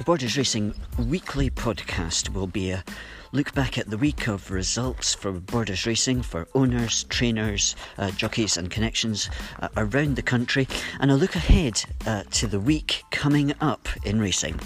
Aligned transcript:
The 0.00 0.04
Borders 0.04 0.38
Racing 0.38 0.74
weekly 0.98 1.50
podcast 1.50 2.30
will 2.30 2.46
be 2.46 2.70
a 2.70 2.82
look 3.32 3.52
back 3.52 3.76
at 3.76 3.90
the 3.90 3.98
week 3.98 4.28
of 4.28 4.50
results 4.50 5.14
for 5.14 5.30
Borders 5.30 5.84
Racing 5.84 6.22
for 6.22 6.48
owners, 6.54 7.04
trainers, 7.10 7.76
uh, 7.98 8.10
jockeys, 8.10 8.56
and 8.56 8.70
connections 8.70 9.28
uh, 9.60 9.68
around 9.76 10.16
the 10.16 10.22
country, 10.22 10.66
and 11.00 11.10
a 11.10 11.16
look 11.16 11.36
ahead 11.36 11.84
uh, 12.06 12.22
to 12.30 12.46
the 12.46 12.58
week 12.58 13.02
coming 13.10 13.52
up 13.60 13.90
in 14.06 14.18
racing. 14.18 14.58